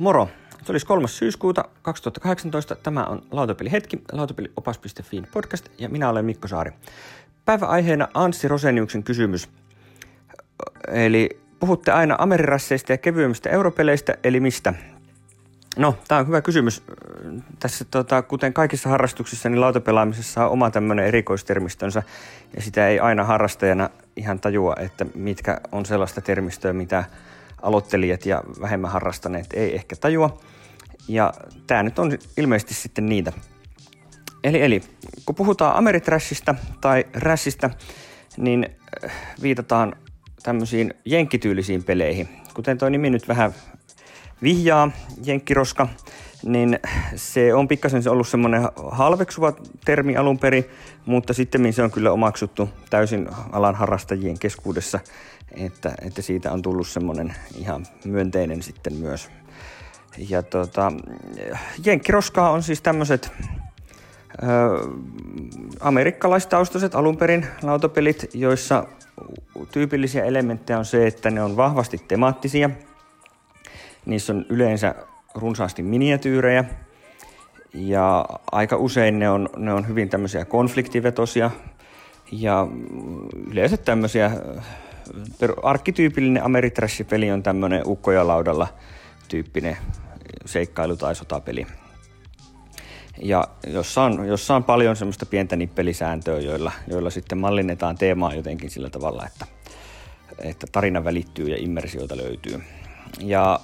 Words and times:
Moro! 0.00 0.28
Se 0.64 0.72
olisi 0.72 0.86
3. 0.86 1.08
syyskuuta 1.08 1.64
2018. 1.82 2.74
Tämä 2.74 3.04
on 3.04 3.22
Lautapeli 3.30 3.72
hetki, 3.72 4.02
lautapeliopas.fi 4.12 5.22
podcast 5.32 5.68
ja 5.78 5.88
minä 5.88 6.08
olen 6.08 6.24
Mikko 6.24 6.48
Saari. 6.48 6.72
Päiväaiheena 7.44 8.08
Anssi 8.14 8.48
Roseniuksen 8.48 9.02
kysymys. 9.02 9.48
Eli 10.88 11.40
puhutte 11.58 11.92
aina 11.92 12.16
amerirasseista 12.18 12.92
ja 12.92 12.98
kevyemmistä 12.98 13.50
europeleistä, 13.50 14.14
eli 14.24 14.40
mistä? 14.40 14.74
No, 15.76 15.94
tämä 16.08 16.18
on 16.18 16.26
hyvä 16.26 16.42
kysymys. 16.42 16.82
Tässä, 17.58 17.84
tota, 17.90 18.22
kuten 18.22 18.52
kaikissa 18.52 18.88
harrastuksissa, 18.88 19.48
niin 19.48 19.60
lautapelaamisessa 19.60 20.46
on 20.46 20.52
oma 20.52 20.70
tämmöinen 20.70 21.06
erikoistermistönsä, 21.06 22.02
ja 22.56 22.62
sitä 22.62 22.88
ei 22.88 23.00
aina 23.00 23.24
harrastajana 23.24 23.90
ihan 24.16 24.40
tajua, 24.40 24.74
että 24.78 25.06
mitkä 25.14 25.60
on 25.72 25.86
sellaista 25.86 26.20
termistöä, 26.20 26.72
mitä 26.72 27.04
aloittelijat 27.62 28.26
ja 28.26 28.42
vähemmän 28.60 28.90
harrastaneet 28.90 29.46
ei 29.52 29.74
ehkä 29.74 29.96
tajua. 29.96 30.40
Ja 31.08 31.32
tämä 31.66 31.82
nyt 31.82 31.98
on 31.98 32.18
ilmeisesti 32.36 32.74
sitten 32.74 33.06
niitä. 33.06 33.32
Eli, 34.44 34.62
eli 34.62 34.80
kun 35.26 35.34
puhutaan 35.34 35.76
Ameritrashista 35.76 36.54
tai 36.80 37.04
Rässistä, 37.14 37.70
niin 38.36 38.66
äh, 39.04 39.12
viitataan 39.42 39.96
tämmöisiin 40.42 40.94
jenkkityylisiin 41.04 41.84
peleihin. 41.84 42.28
Kuten 42.54 42.78
tuo 42.78 42.88
nimi 42.88 43.10
nyt 43.10 43.28
vähän 43.28 43.54
vihjaa, 44.42 44.90
jenkkiroska, 45.24 45.88
niin 46.44 46.78
se 47.16 47.54
on 47.54 47.68
pikkasen 47.68 48.08
ollut 48.08 48.28
semmoinen 48.28 48.62
halveksuva 48.90 49.52
termi 49.84 50.16
alun 50.16 50.38
perin, 50.38 50.64
mutta 51.06 51.32
sitten 51.32 51.72
se 51.72 51.82
on 51.82 51.90
kyllä 51.90 52.12
omaksuttu 52.12 52.68
täysin 52.90 53.28
alan 53.52 53.74
harrastajien 53.74 54.38
keskuudessa, 54.38 55.00
että, 55.52 55.94
että 56.02 56.22
siitä 56.22 56.52
on 56.52 56.62
tullut 56.62 56.88
semmoinen 56.88 57.34
ihan 57.56 57.86
myönteinen 58.04 58.62
sitten 58.62 58.94
myös. 58.94 59.30
Ja 60.28 60.42
tota, 60.42 60.92
jenkkiroskaa 61.84 62.50
on 62.50 62.62
siis 62.62 62.82
tämmöiset 62.82 63.32
amerikkalaistaustaiset 65.80 66.94
alun 66.94 67.16
perin 67.16 67.46
lautapelit, 67.62 68.30
joissa 68.34 68.86
tyypillisiä 69.72 70.24
elementtejä 70.24 70.78
on 70.78 70.84
se, 70.84 71.06
että 71.06 71.30
ne 71.30 71.42
on 71.42 71.56
vahvasti 71.56 72.00
temaattisia. 72.08 72.70
Niissä 74.06 74.32
on 74.32 74.46
yleensä 74.48 74.94
runsaasti 75.34 75.82
miniatyyrejä 75.82 76.64
ja 77.74 78.24
aika 78.52 78.76
usein 78.76 79.18
ne 79.18 79.30
on, 79.30 79.48
ne 79.56 79.72
on 79.72 79.88
hyvin 79.88 80.08
tämmöisiä 80.08 80.44
konfliktivetosia 80.44 81.50
ja 82.32 82.66
yleensä 83.50 83.76
tämmöisiä, 83.76 84.30
arkkityypillinen 85.62 86.44
Ameritrash-peli 86.44 87.30
on 87.30 87.42
tämmöinen 87.42 87.82
ukkojalaudalla 87.86 88.68
tyyppinen 89.28 89.76
seikkailu- 90.44 90.96
tai 90.96 91.14
sotapeli. 91.14 91.66
Ja 93.22 93.44
jossa 93.66 94.02
on, 94.02 94.26
jossa 94.28 94.56
on 94.56 94.64
paljon 94.64 94.96
semmoista 94.96 95.26
pientä 95.26 95.56
nippelisääntöä, 95.56 96.38
joilla, 96.38 96.72
joilla 96.86 97.10
sitten 97.10 97.38
mallinnetaan 97.38 97.96
teemaa 97.98 98.34
jotenkin 98.34 98.70
sillä 98.70 98.90
tavalla, 98.90 99.26
että, 99.26 99.46
että 100.38 100.66
tarina 100.72 101.04
välittyy 101.04 101.48
ja 101.48 101.56
immersioita 101.58 102.16
löytyy. 102.16 102.62
Ja 103.20 103.60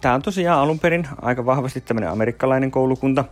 tämä 0.00 0.14
on 0.14 0.22
tosiaan 0.22 0.60
alun 0.60 0.78
perin 0.78 1.08
aika 1.22 1.46
vahvasti 1.46 1.80
tämmöinen 1.80 2.10
amerikkalainen 2.10 2.70
koulukunta. 2.70 3.24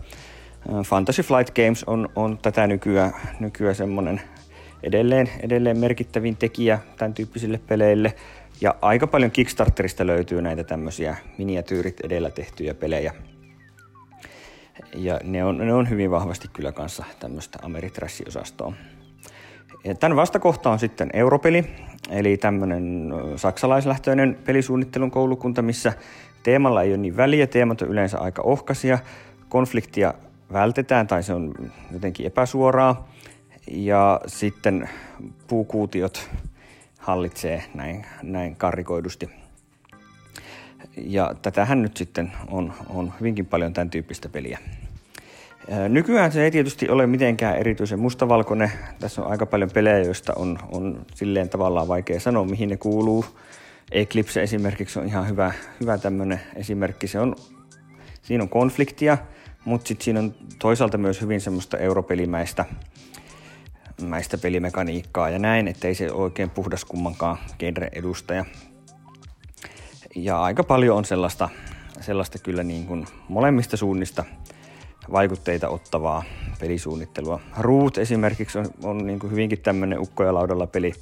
Fantasy 0.84 1.22
Flight 1.22 1.54
Games 1.54 1.84
on, 1.84 2.08
on 2.16 2.38
tätä 2.38 2.66
nykyään, 2.66 3.12
nykyään 3.40 3.74
semmoinen 3.74 4.20
edelleen, 4.82 5.30
edelleen 5.40 5.78
merkittävin 5.78 6.36
tekijä 6.36 6.78
tämän 6.98 7.14
tyyppisille 7.14 7.60
peleille. 7.66 8.14
Ja 8.60 8.74
aika 8.82 9.06
paljon 9.06 9.30
Kickstarterista 9.30 10.06
löytyy 10.06 10.42
näitä 10.42 10.64
tämmöisiä 10.64 11.16
miniatyyrit 11.38 12.00
edellä 12.00 12.30
tehtyjä 12.30 12.74
pelejä. 12.74 13.14
Ja 14.94 15.20
ne 15.24 15.44
on, 15.44 15.58
ne 15.58 15.74
on 15.74 15.90
hyvin 15.90 16.10
vahvasti 16.10 16.48
kyllä 16.52 16.72
kanssa 16.72 17.04
tämmöistä 17.20 17.58
Ameritrash-osastoa. 17.62 18.72
Ja 19.84 19.94
tämän 19.94 20.16
vastakohta 20.16 20.70
on 20.70 20.78
sitten 20.78 21.10
Europeli, 21.12 21.64
eli 22.10 22.36
tämmöinen 22.36 23.12
saksalaislähtöinen 23.36 24.38
pelisuunnittelun 24.44 25.10
koulukunta, 25.10 25.62
missä 25.62 25.92
teemalla 26.44 26.82
ei 26.82 26.90
ole 26.90 26.96
niin 26.96 27.16
väliä, 27.16 27.46
teemat 27.46 27.82
on 27.82 27.88
yleensä 27.88 28.18
aika 28.18 28.42
ohkaisia, 28.42 28.98
konfliktia 29.48 30.14
vältetään 30.52 31.06
tai 31.06 31.22
se 31.22 31.34
on 31.34 31.54
jotenkin 31.92 32.26
epäsuoraa 32.26 33.08
ja 33.70 34.20
sitten 34.26 34.88
puukuutiot 35.46 36.30
hallitsee 36.98 37.64
näin, 37.74 38.06
näin 38.22 38.56
karrikoidusti. 38.56 39.30
Ja 40.96 41.34
tätähän 41.42 41.82
nyt 41.82 41.96
sitten 41.96 42.32
on, 42.48 42.72
on 42.88 43.12
hyvinkin 43.20 43.46
paljon 43.46 43.72
tämän 43.72 43.90
tyyppistä 43.90 44.28
peliä. 44.28 44.58
Nykyään 45.88 46.32
se 46.32 46.44
ei 46.44 46.50
tietysti 46.50 46.88
ole 46.88 47.06
mitenkään 47.06 47.56
erityisen 47.56 47.98
mustavalkoinen. 47.98 48.72
Tässä 49.00 49.22
on 49.22 49.30
aika 49.30 49.46
paljon 49.46 49.70
pelejä, 49.70 49.98
joista 49.98 50.32
on, 50.36 50.58
on 50.72 51.06
silleen 51.14 51.48
tavallaan 51.48 51.88
vaikea 51.88 52.20
sanoa, 52.20 52.44
mihin 52.44 52.68
ne 52.68 52.76
kuuluu. 52.76 53.24
Eclipse 53.92 54.42
esimerkiksi 54.42 54.98
on 54.98 55.06
ihan 55.06 55.28
hyvä, 55.28 55.52
hyvä 55.80 55.98
tämmöinen 55.98 56.40
esimerkki. 56.56 57.06
Se 57.06 57.20
on, 57.20 57.36
siinä 58.22 58.42
on 58.42 58.48
konfliktia, 58.48 59.18
mutta 59.64 59.88
sitten 59.88 60.04
siinä 60.04 60.20
on 60.20 60.34
toisaalta 60.58 60.98
myös 60.98 61.20
hyvin 61.20 61.40
semmoista 61.40 61.78
europelimäistä 61.78 62.64
mäistä 64.02 64.38
pelimekaniikkaa 64.38 65.30
ja 65.30 65.38
näin, 65.38 65.68
ettei 65.68 65.94
se 65.94 66.12
oikein 66.12 66.50
puhdas 66.50 66.84
kummankaan 66.84 67.38
genre-edustaja. 67.58 68.44
Ja 70.14 70.42
aika 70.42 70.64
paljon 70.64 70.96
on 70.96 71.04
sellaista, 71.04 71.48
sellaista 72.00 72.38
kyllä 72.38 72.62
niin 72.62 72.86
kuin 72.86 73.06
molemmista 73.28 73.76
suunnista 73.76 74.24
vaikutteita 75.12 75.68
ottavaa 75.68 76.22
pelisuunnittelua. 76.60 77.40
Root 77.58 77.98
esimerkiksi 77.98 78.58
on, 78.58 78.66
on 78.82 79.06
niin 79.06 79.18
kuin 79.18 79.30
hyvinkin 79.30 79.60
tämmöinen 79.60 79.98
ukkoja 79.98 80.34
laudalla 80.34 80.66
peli, 80.66 80.92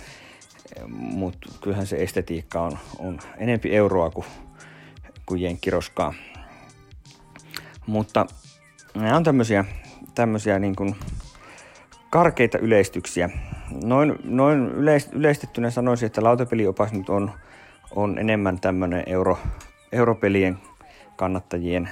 mutta 0.88 1.48
kyllähän 1.60 1.86
se 1.86 1.96
estetiikka 1.96 2.60
on, 2.60 2.78
on 2.98 3.18
enempi 3.38 3.76
euroa 3.76 4.10
kuin, 4.10 4.26
kuin 5.26 5.40
jenkkiroskaa. 5.40 6.14
Mutta 7.86 8.26
nämä 8.94 9.16
on 9.16 9.24
tämmöisiä, 9.24 9.64
tämmöisiä 10.14 10.58
niin 10.58 10.76
kuin 10.76 10.96
karkeita 12.10 12.58
yleistyksiä. 12.58 13.30
Noin, 13.84 14.18
noin 14.24 14.68
yleist, 14.68 15.12
yleistettynä 15.12 15.70
sanoisin, 15.70 16.06
että 16.06 16.24
lautapeliopas 16.24 16.92
nyt 16.92 17.08
on, 17.08 17.30
on 17.94 18.18
enemmän 18.18 18.60
tämmöinen 18.60 19.02
euro, 19.06 19.38
europelien 19.92 20.58
kannattajien 21.16 21.90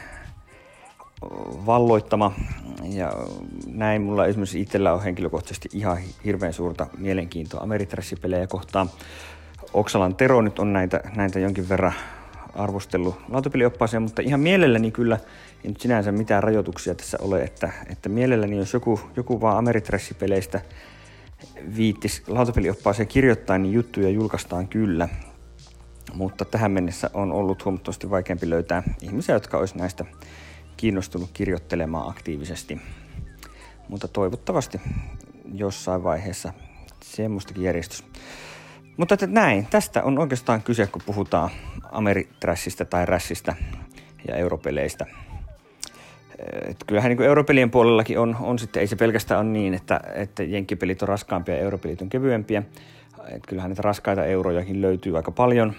valloittama. 1.66 2.32
Ja 2.82 3.12
näin 3.66 4.02
mulla 4.02 4.26
esimerkiksi 4.26 4.60
itsellä 4.60 4.92
on 4.92 5.02
henkilökohtaisesti 5.02 5.68
ihan 5.72 5.98
hirveän 6.24 6.52
suurta 6.52 6.86
mielenkiintoa 6.98 7.60
Ameritrash-pelejä 7.60 8.46
kohtaan. 8.46 8.90
Oksalan 9.74 10.16
Tero 10.16 10.42
nyt 10.42 10.58
on 10.58 10.72
näitä, 10.72 11.00
näitä 11.16 11.38
jonkin 11.38 11.68
verran 11.68 11.92
arvostellut 12.54 13.16
lautapelioppaaseen, 13.28 14.02
mutta 14.02 14.22
ihan 14.22 14.40
mielelläni 14.40 14.90
kyllä, 14.90 15.18
ei 15.64 15.70
nyt 15.70 15.80
sinänsä 15.80 16.12
mitään 16.12 16.42
rajoituksia 16.42 16.94
tässä 16.94 17.18
ole, 17.20 17.42
että, 17.42 17.72
että 17.90 18.08
mielelläni 18.08 18.56
jos 18.56 18.72
joku, 18.72 19.00
joku 19.16 19.40
vaan 19.40 19.58
Ameritrash-peleistä 19.58 20.60
viittis 21.76 22.22
lautapelioppaaseen 22.28 23.08
kirjoittaa, 23.08 23.58
niin 23.58 23.72
juttuja 23.72 24.10
julkaistaan 24.10 24.68
kyllä. 24.68 25.08
Mutta 26.14 26.44
tähän 26.44 26.70
mennessä 26.70 27.10
on 27.14 27.32
ollut 27.32 27.64
huomattavasti 27.64 28.10
vaikeampi 28.10 28.50
löytää 28.50 28.82
ihmisiä, 29.02 29.34
jotka 29.34 29.58
olisi 29.58 29.78
näistä 29.78 30.04
kiinnostunut 30.80 31.30
kirjoittelemaan 31.32 32.08
aktiivisesti. 32.08 32.80
Mutta 33.88 34.08
toivottavasti 34.08 34.80
jossain 35.54 36.04
vaiheessa 36.04 36.52
semmoistakin 37.02 37.62
järjestys. 37.62 38.04
Mutta 38.96 39.14
että 39.14 39.26
näin, 39.26 39.66
tästä 39.70 40.02
on 40.02 40.18
oikeastaan 40.18 40.62
kyse, 40.62 40.86
kun 40.86 41.02
puhutaan 41.06 41.50
Ameritrashista 41.92 42.84
tai 42.84 43.06
Rässistä 43.06 43.54
ja 44.28 44.36
europeleistä. 44.36 45.06
Et 46.68 46.84
kyllähän 46.86 47.10
niin 47.10 47.22
europelien 47.22 47.70
puolellakin 47.70 48.18
on, 48.18 48.36
on 48.40 48.58
sitten, 48.58 48.80
ei 48.80 48.86
se 48.86 48.96
pelkästään 48.96 49.40
ole 49.40 49.48
niin, 49.48 49.74
että, 49.74 50.00
että 50.14 50.42
jenkkipelit 50.42 51.02
on 51.02 51.08
raskaampia 51.08 51.54
ja 51.54 51.60
europelit 51.60 52.02
on 52.02 52.08
kevyempiä. 52.08 52.62
Et 53.28 53.46
kyllähän 53.46 53.70
näitä 53.70 53.82
raskaita 53.82 54.24
eurojakin 54.24 54.82
löytyy 54.82 55.16
aika 55.16 55.30
paljon, 55.30 55.74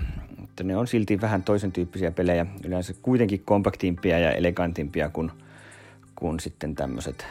mutta 0.61 0.73
ne 0.73 0.77
on 0.77 0.87
silti 0.87 1.21
vähän 1.21 1.43
toisen 1.43 1.71
tyyppisiä 1.71 2.11
pelejä, 2.11 2.45
yleensä 2.65 2.93
kuitenkin 3.01 3.43
kompaktimpia 3.45 4.19
ja 4.19 4.31
elegantimpia 4.31 5.09
kuin, 5.09 5.31
kuin 6.15 6.39
sitten 6.39 6.75
tämmöiset 6.75 7.25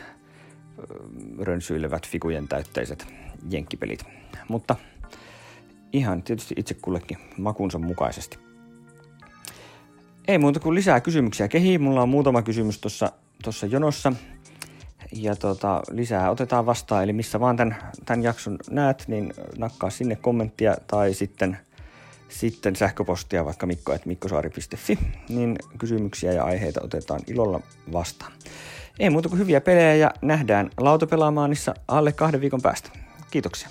rönsyilevät 1.41 2.09
figujen 2.09 2.49
täytteiset 2.49 3.07
jenkkipelit. 3.51 4.05
Mutta 4.49 4.77
ihan 5.93 6.23
tietysti 6.23 6.55
itse 6.59 6.75
kullekin 6.75 7.19
makunsa 7.39 7.79
mukaisesti. 7.79 8.39
Ei 10.29 10.39
muuta 10.39 10.61
kuin 10.61 10.75
lisää 10.75 11.01
kysymyksiä 11.01 11.49
kehiin. 11.49 11.83
Mulla 11.83 12.03
on 12.03 12.09
muutama 12.09 12.43
kysymys 12.43 12.81
tuossa 13.43 13.67
jonossa. 13.71 14.13
Ja 15.13 15.37
tota, 15.37 15.83
lisää 15.91 16.31
otetaan 16.31 16.67
vastaan, 16.67 17.05
eli 17.05 17.13
missä 17.13 17.41
vaan 17.41 17.57
tämän, 17.57 17.77
tämän 18.05 18.23
jakson 18.23 18.59
näet, 18.71 19.05
niin 19.09 19.33
nakkaa 19.59 19.91
sinne 19.91 20.17
kommenttia 20.17 20.77
tai 20.87 21.15
sitten– 21.15 21.59
sitten 22.31 22.77
sähköpostia 22.77 23.45
vaikka 23.45 23.67
mikko.mikkosaari.fi, 23.67 24.99
niin 25.29 25.57
kysymyksiä 25.79 26.33
ja 26.33 26.45
aiheita 26.45 26.81
otetaan 26.83 27.21
ilolla 27.27 27.61
vastaan. 27.93 28.33
Ei 28.99 29.11
muuta 29.11 29.29
kuin 29.29 29.39
hyviä 29.39 29.61
pelejä 29.61 29.95
ja 29.95 30.11
nähdään 30.23 30.71
lautapelaamaanissa 30.81 31.75
alle 31.89 32.13
kahden 32.13 32.41
viikon 32.41 32.63
päästä. 32.63 32.91
Kiitoksia. 33.31 33.69